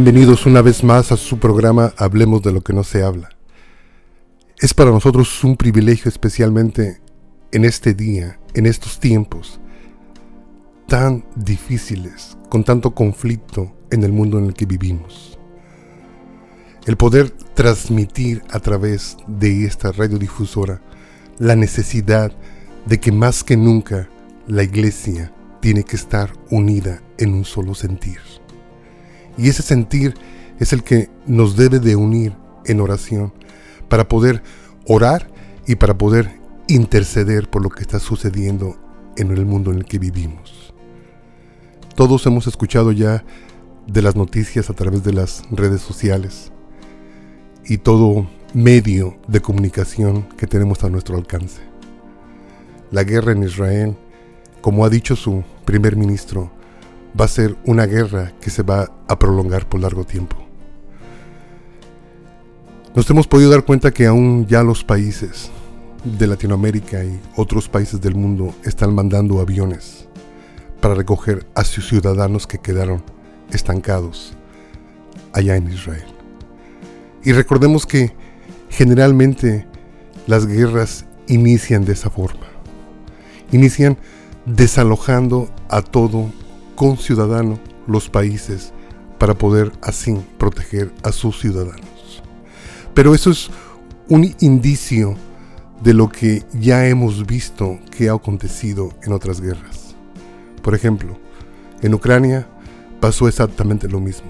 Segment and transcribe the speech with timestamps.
[0.00, 3.30] Bienvenidos una vez más a su programa Hablemos de lo que no se habla.
[4.60, 7.00] Es para nosotros un privilegio especialmente
[7.50, 9.58] en este día, en estos tiempos
[10.86, 15.36] tan difíciles, con tanto conflicto en el mundo en el que vivimos.
[16.86, 20.80] El poder transmitir a través de esta radiodifusora
[21.38, 22.30] la necesidad
[22.86, 24.08] de que más que nunca
[24.46, 28.20] la iglesia tiene que estar unida en un solo sentir.
[29.38, 30.14] Y ese sentir
[30.58, 32.34] es el que nos debe de unir
[32.66, 33.32] en oración
[33.88, 34.42] para poder
[34.86, 35.30] orar
[35.66, 38.76] y para poder interceder por lo que está sucediendo
[39.16, 40.74] en el mundo en el que vivimos.
[41.94, 43.24] Todos hemos escuchado ya
[43.86, 46.52] de las noticias a través de las redes sociales
[47.64, 51.62] y todo medio de comunicación que tenemos a nuestro alcance.
[52.90, 53.96] La guerra en Israel,
[54.60, 56.50] como ha dicho su primer ministro,
[57.18, 60.36] va a ser una guerra que se va a prolongar por largo tiempo.
[62.94, 65.50] Nos hemos podido dar cuenta que aún ya los países
[66.04, 70.08] de Latinoamérica y otros países del mundo están mandando aviones
[70.80, 73.02] para recoger a sus ciudadanos que quedaron
[73.52, 74.34] estancados
[75.32, 76.06] allá en Israel.
[77.24, 78.12] Y recordemos que
[78.70, 79.66] generalmente
[80.26, 82.46] las guerras inician de esa forma.
[83.52, 83.98] Inician
[84.44, 86.30] desalojando a todo
[86.96, 88.72] ciudadano los países
[89.18, 92.22] para poder así proteger a sus ciudadanos.
[92.94, 93.50] Pero eso es
[94.08, 95.16] un indicio
[95.82, 99.94] de lo que ya hemos visto que ha acontecido en otras guerras.
[100.62, 101.18] Por ejemplo,
[101.82, 102.48] en Ucrania
[103.00, 104.28] pasó exactamente lo mismo.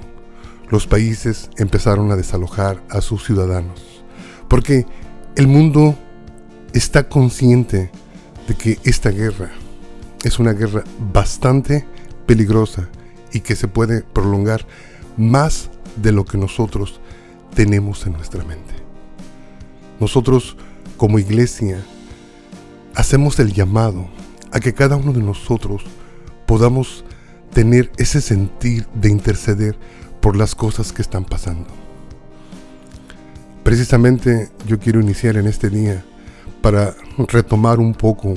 [0.70, 4.04] Los países empezaron a desalojar a sus ciudadanos,
[4.48, 4.86] porque
[5.36, 5.96] el mundo
[6.74, 7.90] está consciente
[8.46, 9.50] de que esta guerra
[10.24, 11.86] es una guerra bastante
[12.28, 12.90] peligrosa
[13.32, 14.66] y que se puede prolongar
[15.16, 17.00] más de lo que nosotros
[17.54, 18.74] tenemos en nuestra mente.
[19.98, 20.56] Nosotros
[20.98, 21.82] como iglesia
[22.94, 24.06] hacemos el llamado
[24.52, 25.84] a que cada uno de nosotros
[26.46, 27.02] podamos
[27.54, 29.78] tener ese sentir de interceder
[30.20, 31.66] por las cosas que están pasando.
[33.64, 36.04] Precisamente yo quiero iniciar en este día
[36.60, 38.34] para retomar un poco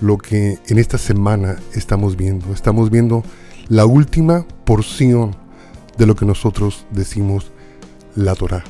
[0.00, 2.52] lo que en esta semana estamos viendo.
[2.52, 3.22] Estamos viendo
[3.68, 5.36] la última porción
[5.98, 7.52] de lo que nosotros decimos
[8.14, 8.64] la Torah.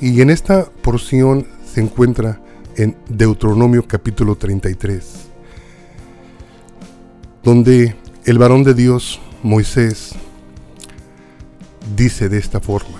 [0.00, 2.40] Y en esta porción se encuentra
[2.76, 5.04] en Deuteronomio capítulo 33,
[7.42, 10.14] donde el varón de Dios, Moisés,
[11.96, 12.98] dice de esta forma.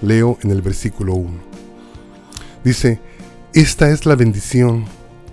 [0.00, 1.30] Leo en el versículo 1.
[2.64, 3.00] Dice,
[3.52, 4.84] esta es la bendición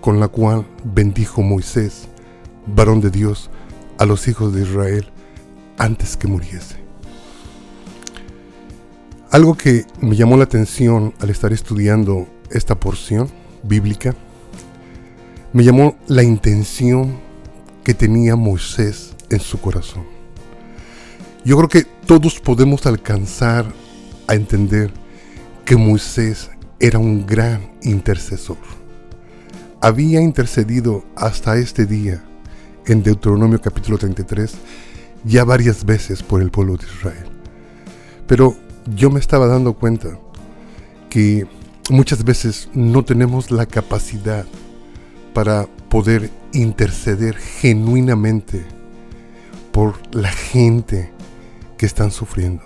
[0.01, 2.07] con la cual bendijo Moisés,
[2.65, 3.49] varón de Dios,
[3.97, 5.05] a los hijos de Israel
[5.77, 6.77] antes que muriese.
[9.31, 13.29] Algo que me llamó la atención al estar estudiando esta porción
[13.63, 14.15] bíblica,
[15.53, 17.17] me llamó la intención
[17.83, 20.05] que tenía Moisés en su corazón.
[21.43, 23.65] Yo creo que todos podemos alcanzar
[24.27, 24.91] a entender
[25.65, 26.49] que Moisés
[26.79, 28.78] era un gran intercesor
[29.81, 32.23] había intercedido hasta este día
[32.85, 34.53] en Deuteronomio capítulo 33
[35.23, 37.25] ya varias veces por el pueblo de Israel.
[38.27, 38.55] Pero
[38.95, 40.19] yo me estaba dando cuenta
[41.09, 41.47] que
[41.89, 44.45] muchas veces no tenemos la capacidad
[45.33, 48.65] para poder interceder genuinamente
[49.71, 51.11] por la gente
[51.77, 52.63] que están sufriendo.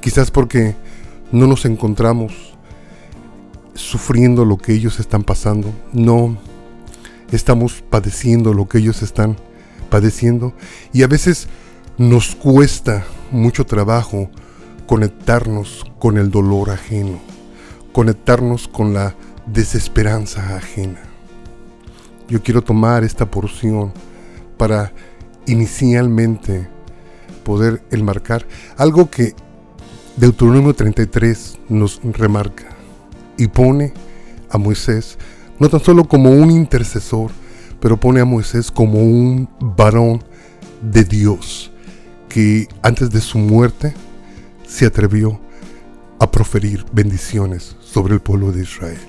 [0.00, 0.74] Quizás porque
[1.32, 2.57] no nos encontramos
[3.78, 6.36] sufriendo lo que ellos están pasando, no
[7.30, 9.36] estamos padeciendo lo que ellos están
[9.88, 10.52] padeciendo
[10.92, 11.46] y a veces
[11.96, 14.30] nos cuesta mucho trabajo
[14.86, 17.20] conectarnos con el dolor ajeno,
[17.92, 19.14] conectarnos con la
[19.46, 21.00] desesperanza ajena.
[22.28, 23.92] Yo quiero tomar esta porción
[24.56, 24.92] para
[25.46, 26.68] inicialmente
[27.44, 28.44] poder enmarcar
[28.76, 29.34] algo que
[30.16, 32.77] Deuteronomio 33 nos remarca
[33.38, 33.94] y pone
[34.50, 35.16] a Moisés
[35.58, 37.30] no tan solo como un intercesor,
[37.80, 40.22] pero pone a Moisés como un varón
[40.82, 41.72] de Dios
[42.28, 43.94] que antes de su muerte
[44.66, 45.40] se atrevió
[46.20, 49.00] a proferir bendiciones sobre el pueblo de Israel.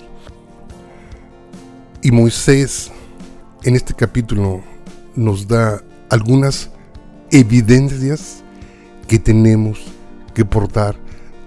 [2.01, 2.91] Y Moisés
[3.63, 4.61] en este capítulo
[5.15, 6.69] nos da algunas
[7.29, 8.43] evidencias
[9.07, 9.79] que tenemos
[10.33, 10.95] que portar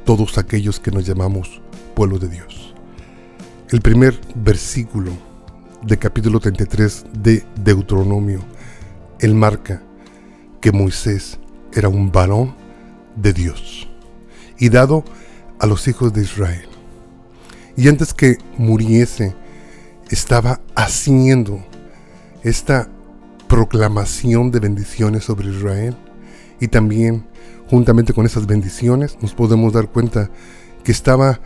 [0.05, 1.63] todos aquellos que nos llamamos
[1.93, 2.75] pueblo de Dios.
[3.71, 5.13] El primer versículo
[5.83, 8.41] de capítulo 33 de Deuteronomio,
[9.19, 9.83] él marca
[10.61, 11.39] que Moisés
[11.73, 12.55] era un varón
[13.17, 13.89] de Dios
[14.59, 15.05] y dado
[15.59, 16.69] a los hijos de Israel.
[17.77, 19.35] Y antes que muriese,
[20.11, 21.65] estaba haciendo
[22.43, 22.89] esta
[23.49, 25.97] proclamación de bendiciones sobre Israel
[26.61, 27.27] y también
[27.69, 30.31] juntamente con esas bendiciones nos podemos dar cuenta
[30.85, 31.41] que estaba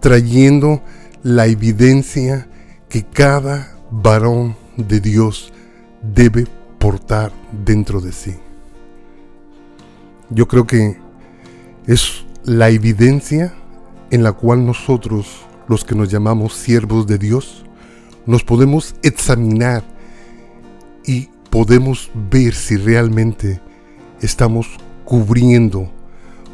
[0.00, 0.82] trayendo
[1.22, 2.48] la evidencia
[2.88, 5.52] que cada varón de Dios
[6.02, 6.46] debe
[6.78, 7.32] portar
[7.64, 8.34] dentro de sí.
[10.30, 10.96] Yo creo que
[11.86, 13.54] es la evidencia
[14.10, 17.64] en la cual nosotros, los que nos llamamos siervos de Dios,
[18.26, 19.82] nos podemos examinar
[21.04, 23.60] y podemos ver si realmente
[24.20, 24.66] estamos
[25.04, 25.90] cubriendo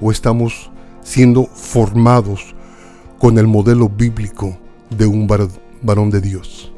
[0.00, 0.70] o estamos
[1.02, 2.54] siendo formados
[3.24, 4.54] con el modelo bíblico
[4.90, 6.70] de un varón de Dios.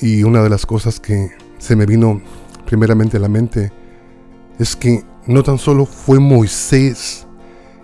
[0.00, 1.28] Y una de las cosas que
[1.58, 2.22] se me vino
[2.64, 3.70] primeramente a la mente
[4.58, 7.26] es que no tan solo fue Moisés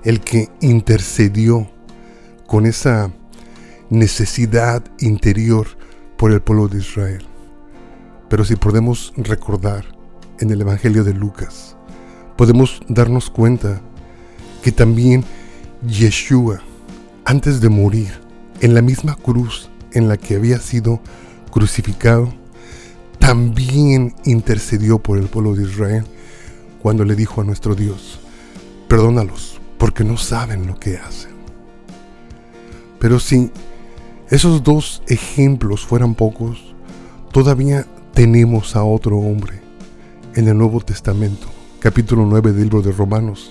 [0.03, 1.71] el que intercedió
[2.47, 3.13] con esa
[3.91, 5.67] necesidad interior
[6.17, 7.27] por el pueblo de Israel,
[8.31, 9.85] pero si podemos recordar
[10.41, 11.77] en el Evangelio de Lucas,
[12.39, 13.83] podemos darnos cuenta
[14.63, 15.23] que también
[15.87, 16.63] Yeshua,
[17.29, 18.09] antes de morir,
[18.63, 20.99] en la misma cruz en la que había sido
[21.51, 22.33] crucificado,
[23.19, 26.05] también intercedió por el pueblo de Israel
[26.81, 28.19] cuando le dijo a nuestro Dios,
[28.89, 31.33] perdónalos porque no saben lo que hacen.
[32.99, 33.53] Pero si
[34.31, 36.75] esos dos ejemplos fueran pocos,
[37.31, 37.85] todavía
[38.15, 39.61] tenemos a otro hombre
[40.35, 41.47] en el Nuevo Testamento,
[41.79, 43.51] capítulo 9 del libro de Romanos,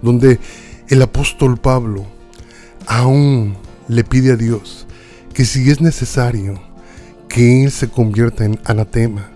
[0.00, 0.40] donde
[0.88, 2.18] el apóstol Pablo
[2.86, 3.56] aún
[3.88, 4.86] le pide a Dios
[5.32, 6.60] que si es necesario
[7.28, 9.30] que Él se convierta en anatema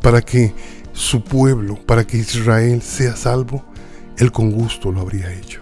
[0.00, 0.54] para que
[0.92, 3.64] su pueblo, para que Israel sea salvo,
[4.18, 5.60] Él con gusto lo habría hecho.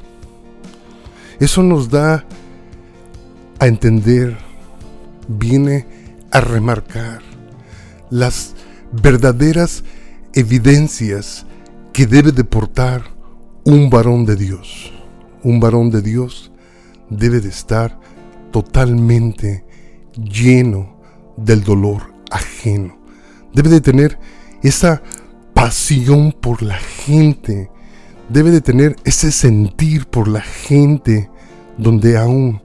[1.39, 2.25] Eso nos da
[3.59, 4.37] a entender,
[5.29, 5.87] viene
[6.31, 7.23] a remarcar
[8.11, 8.55] las
[8.93, 9.85] verdaderas
[10.35, 11.47] evidencias
[11.93, 13.05] que debe deportar
[13.65, 14.93] un varón de Dios.
[15.43, 16.50] Un varón de Dios
[17.11, 17.99] debe de estar
[18.51, 19.65] totalmente
[20.15, 20.97] lleno
[21.37, 22.99] del dolor ajeno.
[23.53, 24.19] Debe de tener
[24.63, 25.03] esa
[25.55, 27.71] pasión por la gente.
[28.29, 31.31] Debe de tener ese sentir por la gente
[31.77, 32.63] donde aún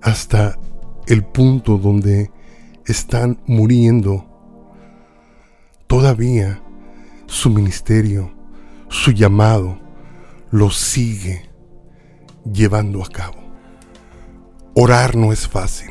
[0.00, 0.58] hasta
[1.06, 2.30] el punto donde
[2.86, 4.26] están muriendo,
[5.86, 6.62] todavía
[7.26, 8.32] su ministerio,
[8.88, 9.78] su llamado,
[10.50, 11.50] lo sigue
[12.44, 13.43] llevando a cabo.
[14.76, 15.90] Orar no es fácil.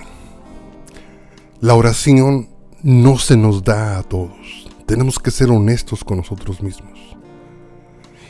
[1.62, 2.50] La oración
[2.82, 4.68] no se nos da a todos.
[4.86, 7.00] Tenemos que ser honestos con nosotros mismos.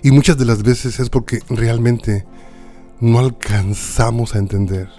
[0.03, 2.27] Y muchas de las veces es porque realmente
[2.99, 4.89] no alcanzamos a entender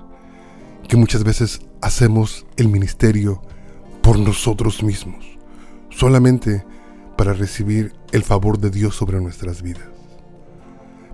[0.89, 3.41] que muchas veces hacemos el ministerio
[4.03, 5.25] por nosotros mismos,
[5.89, 6.65] solamente
[7.17, 9.87] para recibir el favor de Dios sobre nuestras vidas.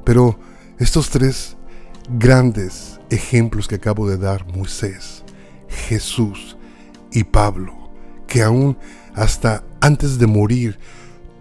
[0.03, 0.39] Pero
[0.79, 1.59] estos tres
[2.09, 5.25] grandes ejemplos que acabo de dar, Moisés,
[5.69, 6.57] Jesús
[7.13, 7.91] y Pablo,
[8.27, 8.77] que aún
[9.15, 10.79] hasta antes de morir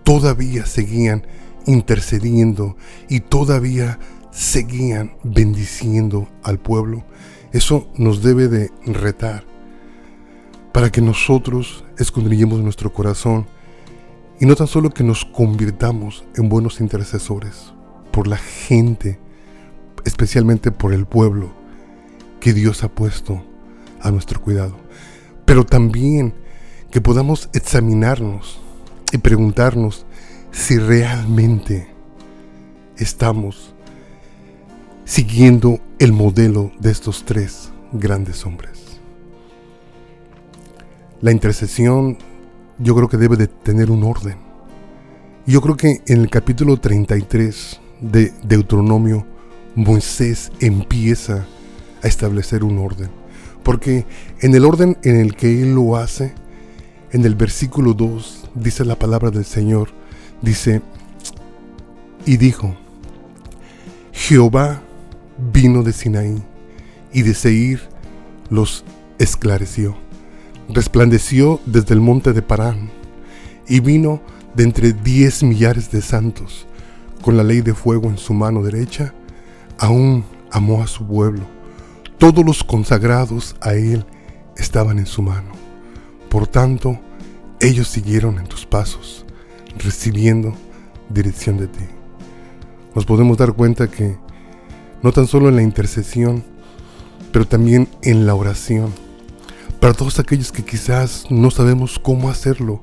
[0.03, 1.25] todavía seguían
[1.65, 2.75] intercediendo
[3.07, 3.99] y todavía
[4.31, 7.03] seguían bendiciendo al pueblo,
[7.51, 9.43] eso nos debe de retar
[10.71, 13.47] para que nosotros escondrillemos nuestro corazón
[14.39, 17.73] y no tan solo que nos convirtamos en buenos intercesores
[18.11, 19.19] por la gente,
[20.09, 21.51] especialmente por el pueblo
[22.39, 23.43] que Dios ha puesto
[24.01, 24.75] a nuestro cuidado,
[25.45, 26.33] pero también
[26.91, 28.59] que podamos examinarnos
[29.11, 30.05] y preguntarnos
[30.51, 31.87] si realmente
[32.97, 33.73] estamos
[35.05, 38.99] siguiendo el modelo de estos tres grandes hombres.
[41.21, 42.17] La intercesión
[42.79, 44.37] yo creo que debe de tener un orden.
[45.45, 49.25] Yo creo que en el capítulo 33 de Deuteronomio,
[49.79, 51.45] Moisés empieza
[52.03, 53.09] a establecer un orden.
[53.63, 54.05] Porque
[54.41, 56.33] en el orden en el que Él lo hace,
[57.13, 59.89] en el versículo 2 dice la palabra del Señor,
[60.41, 60.81] dice,
[62.25, 62.75] y dijo,
[64.11, 64.81] Jehová
[65.53, 66.43] vino de Sinaí
[67.13, 67.79] y de Seir
[68.49, 68.83] los
[69.17, 69.95] esclareció.
[70.67, 72.89] Resplandeció desde el monte de Parán
[73.65, 74.21] y vino
[74.55, 76.67] de entre diez millares de santos,
[77.21, 79.13] con la ley de fuego en su mano derecha,
[79.79, 81.59] aún amó a su pueblo
[82.19, 84.05] todos los consagrados a Él
[84.57, 85.53] estaban en su mano.
[86.29, 86.99] Por tanto,
[87.61, 89.25] ellos siguieron en tus pasos,
[89.77, 90.53] recibiendo
[91.09, 91.85] dirección de ti.
[92.93, 94.17] nos podemos dar cuenta que
[95.01, 96.43] no tan solo en la intercesión,
[97.31, 98.91] pero también en la oración,
[99.79, 102.81] para todos aquellos que quizás no sabemos cómo hacerlo,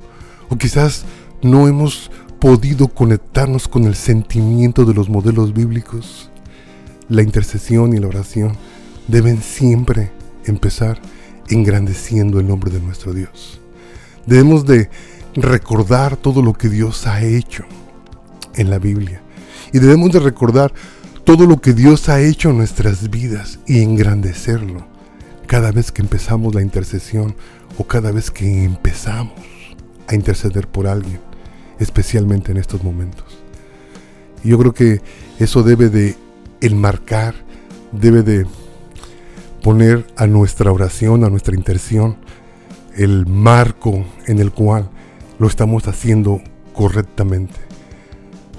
[0.48, 1.04] o quizás
[1.42, 2.10] no hemos
[2.40, 6.30] podido conectarnos con el sentimiento de los modelos bíblicos,
[7.08, 8.56] la intercesión y la oración
[9.08, 10.10] deben siempre
[10.44, 11.00] empezar
[11.48, 13.60] engrandeciendo el nombre de nuestro Dios.
[14.26, 14.90] Debemos de
[15.34, 17.64] recordar todo lo que Dios ha hecho
[18.54, 19.20] en la Biblia.
[19.72, 20.72] Y debemos de recordar
[21.24, 24.86] todo lo que Dios ha hecho en nuestras vidas y engrandecerlo
[25.46, 27.36] cada vez que empezamos la intercesión
[27.78, 29.34] o cada vez que empezamos
[30.08, 31.20] a interceder por alguien,
[31.78, 33.38] especialmente en estos momentos.
[34.42, 35.02] Yo creo que
[35.38, 36.16] eso debe de
[36.60, 37.34] enmarcar,
[37.92, 38.46] debe de
[39.62, 42.16] poner a nuestra oración, a nuestra intercesión,
[42.96, 44.88] el marco en el cual
[45.38, 46.40] lo estamos haciendo
[46.72, 47.54] correctamente.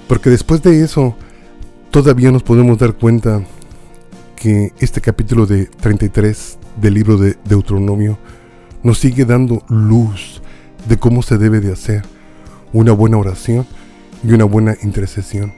[0.06, 1.16] Porque después de eso,
[1.90, 3.42] todavía nos podemos dar cuenta
[4.36, 8.18] que este capítulo de 33 del libro de Deuteronomio
[8.82, 10.40] nos sigue dando luz
[10.88, 12.02] de cómo se debe de hacer
[12.72, 13.66] una buena oración
[14.24, 15.52] y una buena intercesión.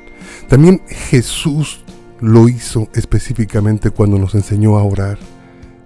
[0.48, 1.84] También Jesús
[2.20, 5.18] lo hizo específicamente cuando nos enseñó a orar,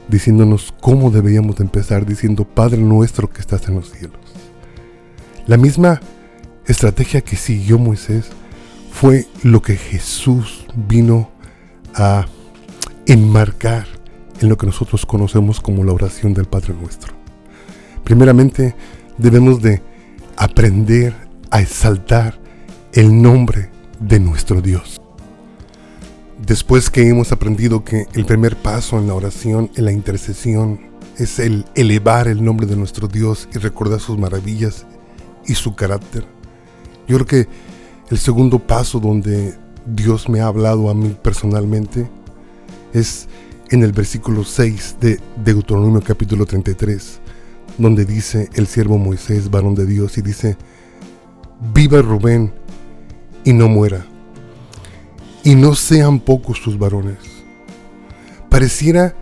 [0.09, 4.19] diciéndonos cómo deberíamos empezar, diciendo, Padre nuestro que estás en los cielos.
[5.47, 6.01] La misma
[6.67, 8.27] estrategia que siguió Moisés
[8.91, 11.31] fue lo que Jesús vino
[11.95, 12.27] a
[13.07, 13.87] enmarcar
[14.41, 17.15] en lo que nosotros conocemos como la oración del Padre Nuestro.
[18.03, 18.75] Primeramente,
[19.19, 19.83] debemos de
[20.37, 21.15] aprender
[21.51, 22.39] a exaltar
[22.93, 25.04] el nombre de nuestro Dios.
[26.47, 30.79] Después que hemos aprendido que el primer paso en la oración, en la intercesión,
[31.17, 34.85] es el elevar el nombre de nuestro Dios y recordar sus maravillas
[35.47, 36.27] y su carácter.
[37.09, 37.49] Yo creo que
[38.11, 39.55] el segundo paso donde
[39.87, 42.11] Dios me ha hablado a mí personalmente
[42.93, 43.27] es
[43.71, 47.21] en el versículo 6 de Deuteronomio capítulo 33,
[47.79, 50.59] donde dice el siervo Moisés, varón de Dios, y dice,
[51.73, 52.53] viva Rubén
[53.45, 54.07] y no muera,
[55.45, 57.19] y no sean pocos sus varones.
[58.49, 59.15] Pareciera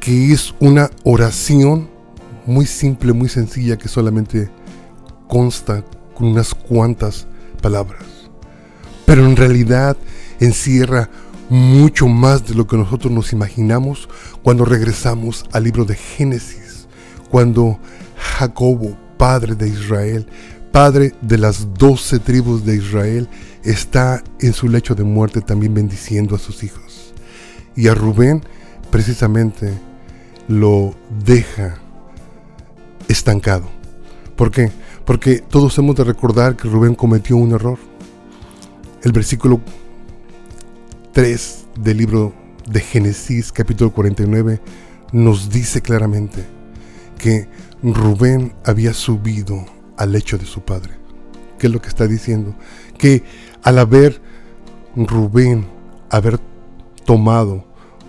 [0.00, 1.90] que es una oración
[2.46, 4.48] muy simple, muy sencilla, que solamente
[5.28, 7.26] consta con unas cuantas
[7.60, 8.04] palabras.
[9.04, 9.96] Pero en realidad
[10.40, 11.10] encierra
[11.48, 14.08] mucho más de lo que nosotros nos imaginamos
[14.42, 16.88] cuando regresamos al libro de Génesis,
[17.30, 17.78] cuando
[18.16, 20.26] Jacobo, padre de Israel,
[20.76, 23.30] padre de las doce tribus de Israel,
[23.64, 27.14] está en su lecho de muerte también bendiciendo a sus hijos.
[27.74, 28.44] Y a Rubén
[28.90, 29.72] precisamente
[30.48, 31.78] lo deja
[33.08, 33.70] estancado.
[34.36, 34.70] ¿Por qué?
[35.06, 37.78] Porque todos hemos de recordar que Rubén cometió un error.
[39.02, 39.62] El versículo
[41.12, 42.34] 3 del libro
[42.68, 44.60] de Génesis capítulo 49
[45.12, 46.44] nos dice claramente
[47.16, 47.48] que
[47.82, 50.94] Rubén había subido al lecho de su padre.
[51.58, 52.54] ¿Qué es lo que está diciendo?
[52.98, 53.24] Que
[53.62, 54.20] al haber
[54.94, 55.66] Rubén
[56.10, 56.38] haber
[57.04, 57.64] tomado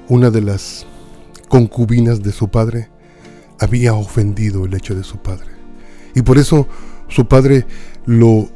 [0.07, 0.85] una de las
[1.49, 2.89] concubinas de su padre,
[3.59, 5.47] había ofendido el lecho de su padre.
[6.15, 6.67] Y por eso
[7.07, 7.65] su padre
[8.05, 8.49] lo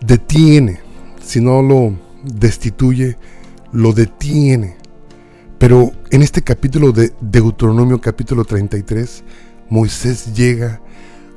[0.00, 0.80] detiene,
[1.22, 3.16] si no lo destituye,
[3.72, 4.76] lo detiene.
[5.58, 9.24] Pero en este capítulo de Deuteronomio capítulo 33,
[9.68, 10.80] Moisés llega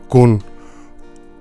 [0.08, 0.44] con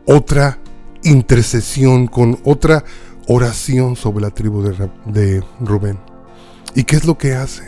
[0.09, 0.59] otra
[1.03, 2.83] intercesión, con otra
[3.27, 5.99] oración sobre la tribu de, Rubén.
[6.75, 7.65] ¿Y qué es lo que hace?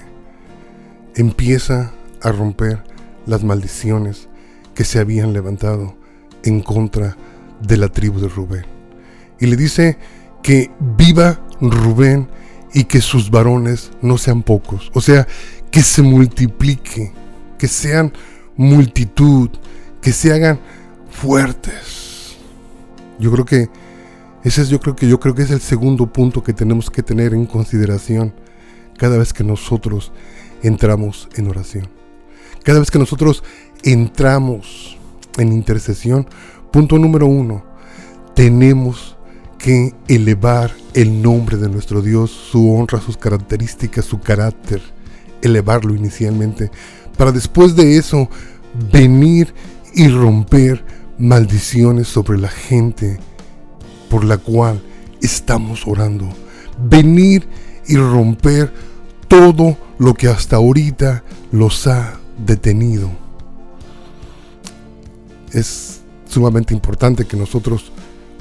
[1.15, 1.93] Empieza
[2.23, 2.83] a romper
[3.27, 4.29] las maldiciones
[4.75, 5.95] que se habían levantado
[6.43, 7.15] en contra
[7.61, 8.65] de la tribu de Rubén.
[9.39, 9.99] Y le dice
[10.43, 12.27] que viva Rubén
[12.73, 14.91] y que sus varones no sean pocos.
[14.95, 15.29] O sea,
[15.71, 17.13] que se multiplique,
[17.59, 18.15] que sean
[18.57, 19.51] multitud,
[20.01, 20.59] que se hagan
[21.11, 22.00] fuertes.
[23.21, 23.69] Yo creo que
[24.43, 27.03] ese es yo creo que yo creo que es el segundo punto que tenemos que
[27.03, 28.33] tener en consideración
[28.97, 30.13] cada vez que nosotros
[30.63, 31.89] entramos en oración.
[32.65, 33.43] Cada vez que nosotros
[33.83, 34.99] entramos
[35.37, 36.27] en intercesión,
[36.71, 37.65] punto número uno,
[38.35, 39.17] tenemos
[39.59, 44.81] que elevar el nombre de nuestro Dios, su honra, sus características, su carácter,
[45.43, 46.71] elevarlo inicialmente,
[47.17, 48.29] para después de eso
[48.91, 49.55] venir
[49.95, 50.85] y romper
[51.21, 53.21] maldiciones sobre la gente
[54.09, 54.83] por la cual
[55.21, 56.29] estamos orando.
[56.83, 57.47] Venir
[57.87, 58.73] y romper
[59.29, 61.23] todo lo que hasta ahorita
[61.53, 63.11] los ha detenido.
[65.53, 67.93] Es sumamente importante que nosotros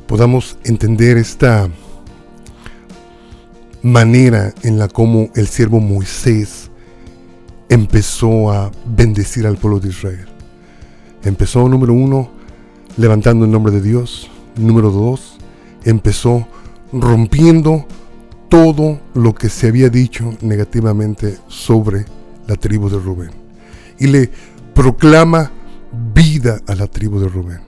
[0.07, 1.69] podamos entender esta
[3.81, 6.69] manera en la como el siervo Moisés
[7.67, 10.27] empezó a bendecir al pueblo de Israel.
[11.23, 12.38] Empezó, número uno,
[12.99, 14.29] levantando el nombre de Dios.
[14.57, 15.37] Número dos,
[15.85, 16.45] empezó
[16.91, 17.85] rompiendo
[18.49, 22.05] todo lo que se había dicho negativamente sobre
[22.45, 23.31] la tribu de Rubén.
[23.99, 24.29] Y le
[24.73, 25.51] proclama
[26.13, 27.61] vida a la tribu de Rubén.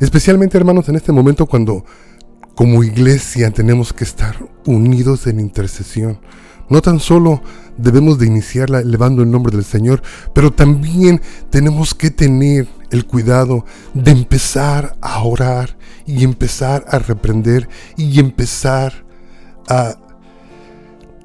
[0.00, 1.84] Especialmente hermanos en este momento cuando
[2.56, 6.18] como iglesia tenemos que estar unidos en intercesión.
[6.68, 7.42] No tan solo
[7.76, 10.02] debemos de iniciarla elevando el nombre del Señor,
[10.34, 17.68] pero también tenemos que tener el cuidado de empezar a orar y empezar a reprender
[17.96, 19.04] y empezar
[19.68, 19.96] a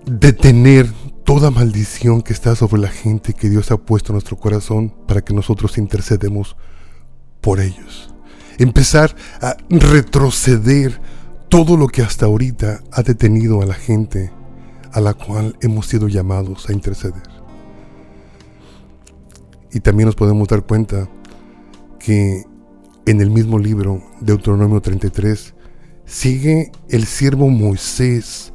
[0.05, 0.91] detener
[1.23, 5.21] toda maldición que está sobre la gente que Dios ha puesto en nuestro corazón para
[5.21, 6.55] que nosotros intercedemos
[7.39, 8.13] por ellos.
[8.57, 10.99] Empezar a retroceder
[11.49, 14.31] todo lo que hasta ahorita ha detenido a la gente
[14.91, 17.21] a la cual hemos sido llamados a interceder.
[19.71, 21.07] Y también nos podemos dar cuenta
[22.09, 25.53] en el mismo libro, Deuteronomio 33,
[26.05, 28.51] sigue el siervo Moisés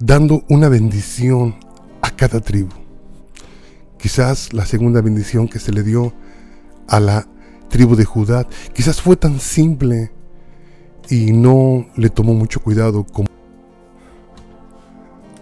[0.00, 1.56] dando una bendición
[2.02, 2.70] a cada tribu.
[3.98, 6.12] Quizás la segunda bendición que se le dio
[6.88, 7.28] a la
[7.68, 10.12] tribu de Judá, quizás fue tan simple
[11.08, 13.28] y no le tomó mucho cuidado como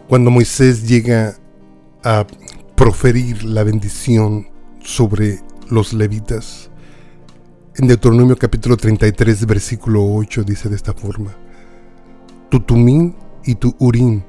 [0.08, 1.38] cuando Moisés llega
[2.02, 2.26] a
[2.76, 4.48] proferir la bendición
[4.82, 6.70] sobre los levitas.
[7.76, 11.34] En Deuteronomio capítulo 33 versículo 8 dice de esta forma,
[12.48, 14.22] Tu tumín y tu urín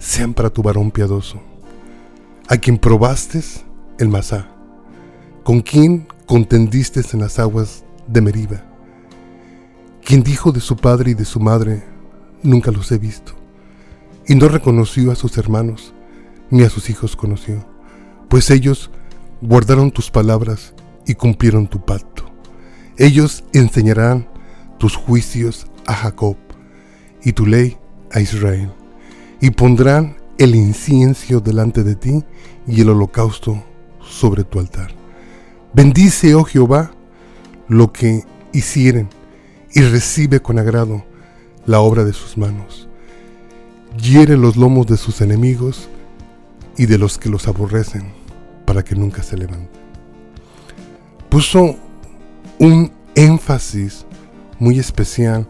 [0.00, 1.40] sean para tu varón piadoso,
[2.48, 3.42] a quien probaste
[4.00, 4.48] el masá,
[5.44, 8.64] con quien contendiste en las aguas de Meriba,
[10.04, 11.84] quien dijo de su padre y de su madre,
[12.42, 13.34] nunca los he visto
[14.26, 15.94] y no reconoció a sus hermanos,
[16.50, 17.64] ni a sus hijos conoció,
[18.28, 18.90] pues ellos
[19.40, 20.74] guardaron tus palabras
[21.06, 22.29] y cumplieron tu pacto.
[22.96, 24.28] Ellos enseñarán
[24.78, 26.36] tus juicios a Jacob
[27.22, 27.76] y tu ley
[28.12, 28.72] a Israel,
[29.40, 32.24] y pondrán el incienso delante de ti
[32.66, 33.62] y el holocausto
[34.00, 34.92] sobre tu altar.
[35.72, 36.92] Bendice, oh Jehová,
[37.68, 39.08] lo que hicieren,
[39.72, 41.04] y recibe con agrado
[41.66, 42.90] la obra de sus manos
[43.96, 45.88] hiere los lomos de sus enemigos
[46.76, 48.12] y de los que los aborrecen,
[48.64, 49.68] para que nunca se levanten.
[51.28, 51.76] Puso
[52.60, 54.04] un énfasis
[54.58, 55.48] muy especial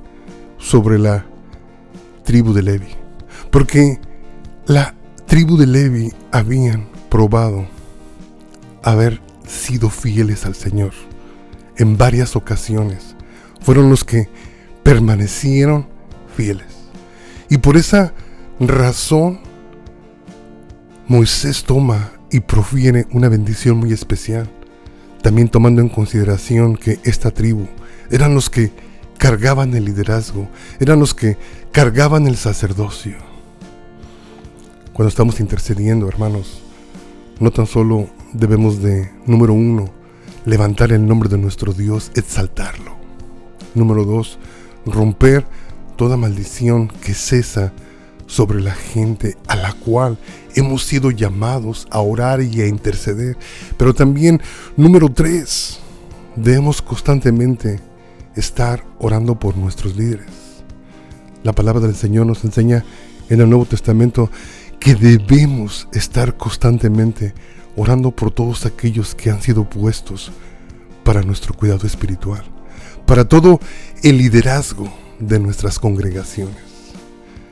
[0.58, 1.26] sobre la
[2.24, 2.94] tribu de Levi,
[3.50, 4.00] porque
[4.66, 4.94] la
[5.26, 7.66] tribu de Levi habían probado
[8.84, 10.92] haber sido fieles al Señor
[11.76, 13.16] en varias ocasiones.
[13.60, 14.28] Fueron los que
[14.84, 15.88] permanecieron
[16.36, 16.66] fieles.
[17.48, 18.14] Y por esa
[18.60, 19.40] razón,
[21.08, 24.48] Moisés toma y proviene una bendición muy especial,
[25.22, 27.66] también tomando en consideración que esta tribu
[28.10, 28.72] eran los que
[29.18, 31.36] cargaban el liderazgo, eran los que
[31.72, 33.16] cargaban el sacerdocio.
[34.92, 36.62] Cuando estamos intercediendo, hermanos,
[37.38, 39.90] no tan solo debemos de, número uno,
[40.44, 42.96] levantar el nombre de nuestro Dios, exaltarlo.
[43.74, 44.38] Número dos,
[44.86, 45.46] romper
[45.96, 47.72] toda maldición que cesa
[48.30, 50.16] sobre la gente a la cual
[50.54, 53.36] hemos sido llamados a orar y a interceder.
[53.76, 54.40] Pero también,
[54.76, 55.80] número tres,
[56.36, 57.80] debemos constantemente
[58.36, 60.28] estar orando por nuestros líderes.
[61.42, 62.84] La palabra del Señor nos enseña
[63.28, 64.30] en el Nuevo Testamento
[64.78, 67.34] que debemos estar constantemente
[67.74, 70.30] orando por todos aquellos que han sido puestos
[71.02, 72.44] para nuestro cuidado espiritual,
[73.06, 73.58] para todo
[74.04, 74.88] el liderazgo
[75.18, 76.69] de nuestras congregaciones.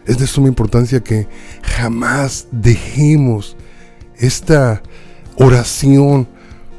[0.09, 1.29] Es de suma importancia que
[1.63, 3.57] jamás dejemos
[4.17, 4.83] esta
[5.37, 6.27] oración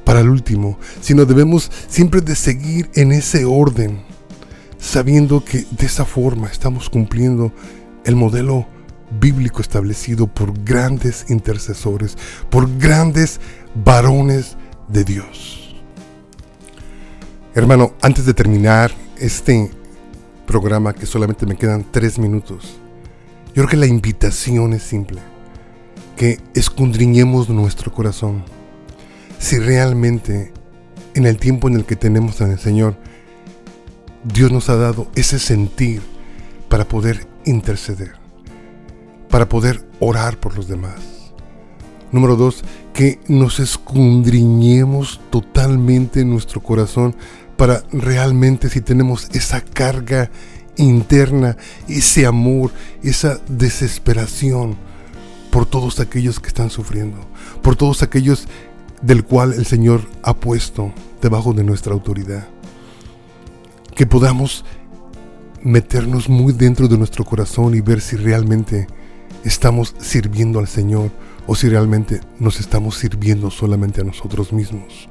[0.03, 4.01] para el último, sino debemos siempre de seguir en ese orden,
[4.79, 7.53] sabiendo que de esa forma estamos cumpliendo
[8.03, 8.65] el modelo
[9.21, 12.17] bíblico establecido por grandes intercesores,
[12.49, 13.39] por grandes
[13.75, 15.75] varones de Dios.
[17.53, 19.69] Hermano, antes de terminar este
[20.47, 22.79] programa, que solamente me quedan tres minutos,
[23.49, 25.19] yo creo que la invitación es simple,
[26.15, 28.43] que escudriñemos nuestro corazón.
[29.39, 30.53] Si realmente
[31.15, 32.95] en el tiempo en el que tenemos en el Señor,
[34.23, 36.01] Dios nos ha dado ese sentir
[36.67, 38.13] para poder interceder,
[39.29, 40.99] para poder orar por los demás.
[42.11, 47.15] Número dos, que nos escudriñemos totalmente en nuestro corazón
[47.55, 50.31] para realmente si tenemos esa carga
[50.79, 52.71] interna, ese amor,
[53.03, 54.75] esa desesperación
[55.51, 57.17] por todos aquellos que están sufriendo,
[57.61, 58.47] por todos aquellos
[59.01, 62.47] del cual el Señor ha puesto debajo de nuestra autoridad.
[63.95, 64.65] Que podamos
[65.63, 68.87] meternos muy dentro de nuestro corazón y ver si realmente
[69.43, 71.11] estamos sirviendo al Señor
[71.47, 75.09] o si realmente nos estamos sirviendo solamente a nosotros mismos.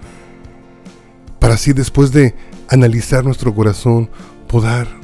[1.39, 2.35] Para así después de
[2.69, 4.11] analizar nuestro corazón,
[4.47, 4.98] poder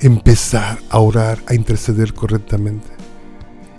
[0.00, 2.98] empezar a orar, a interceder correctamente.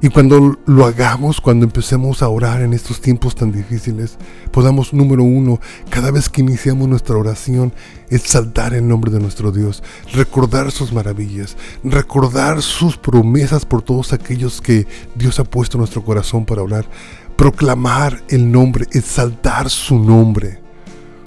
[0.01, 4.17] Y cuando lo hagamos, cuando empecemos a orar en estos tiempos tan difíciles,
[4.49, 7.73] podamos, número uno, cada vez que iniciamos nuestra oración,
[8.09, 14.61] exaltar el nombre de nuestro Dios, recordar sus maravillas, recordar sus promesas por todos aquellos
[14.61, 16.85] que Dios ha puesto en nuestro corazón para orar,
[17.35, 20.61] proclamar el nombre, exaltar su nombre.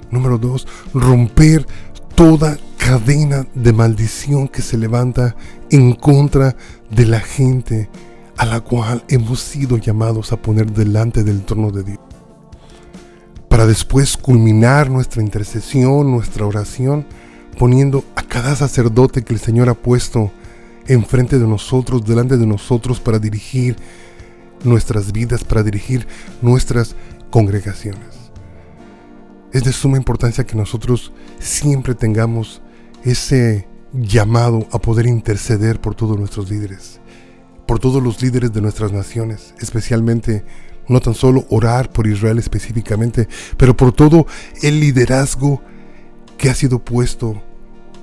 [0.09, 1.67] Número dos, romper
[2.15, 5.37] toda cadena de maldición que se levanta
[5.69, 6.57] en contra
[6.89, 7.89] de la gente
[8.35, 11.99] a la cual hemos sido llamados a poner delante del trono de Dios.
[13.47, 17.05] Para después culminar nuestra intercesión, nuestra oración,
[17.57, 20.31] poniendo a cada sacerdote que el Señor ha puesto
[20.85, 23.77] enfrente de nosotros, delante de nosotros, para dirigir
[24.65, 26.05] nuestras vidas, para dirigir
[26.41, 26.97] nuestras
[27.29, 28.23] congregaciones.
[29.53, 32.62] Es de suma importancia que nosotros siempre tengamos
[33.03, 36.99] ese llamado a poder interceder por todos nuestros líderes
[37.65, 40.43] por todos los líderes de nuestras naciones, especialmente
[40.87, 44.27] no tan solo orar por Israel específicamente, pero por todo
[44.61, 45.61] el liderazgo
[46.37, 47.41] que ha sido puesto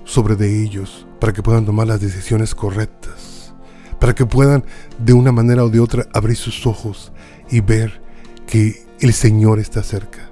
[0.04, 3.54] sobre de ellos para que puedan tomar las decisiones correctas,
[3.98, 4.64] para que puedan
[4.98, 7.12] de una manera o de otra abrir sus ojos
[7.50, 8.00] y ver
[8.46, 10.30] que el Señor está cerca,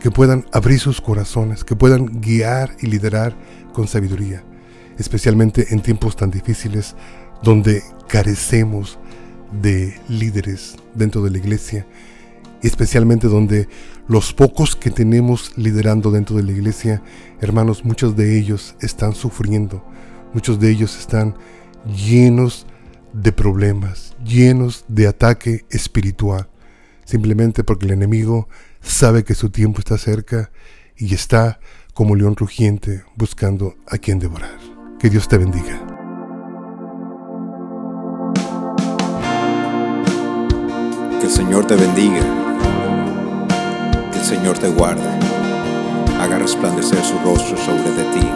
[0.00, 3.36] que puedan abrir sus corazones, que puedan guiar y liderar
[3.72, 4.44] con sabiduría,
[4.98, 6.94] especialmente en tiempos tan difíciles
[7.42, 8.98] donde carecemos
[9.62, 11.86] de líderes dentro de la iglesia,
[12.62, 13.68] especialmente donde
[14.08, 17.02] los pocos que tenemos liderando dentro de la iglesia,
[17.40, 19.84] hermanos, muchos de ellos están sufriendo,
[20.34, 21.36] muchos de ellos están
[21.86, 22.66] llenos
[23.12, 26.48] de problemas, llenos de ataque espiritual,
[27.04, 28.48] simplemente porque el enemigo
[28.80, 30.50] sabe que su tiempo está cerca
[30.96, 31.60] y está
[31.92, 34.58] como león rugiente buscando a quien devorar.
[34.98, 35.80] Que Dios te bendiga.
[41.18, 42.22] Que el Señor te bendiga.
[44.12, 45.08] Que el Señor te guarde.
[46.20, 48.28] Haga resplandecer su rostro sobre de ti.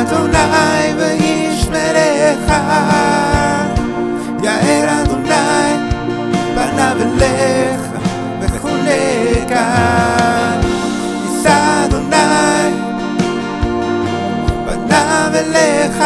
[0.00, 0.94] Adonai
[6.97, 6.97] פניו
[15.35, 16.03] אליך